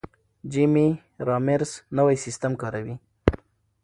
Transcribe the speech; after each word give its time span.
جیمي 0.51 0.87
رامیرز 1.27 1.71
نوی 1.97 2.15
سیستم 2.25 2.51
کاروي. 2.61 2.95